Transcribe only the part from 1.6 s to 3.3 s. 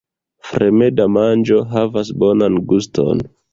havas bonan guston.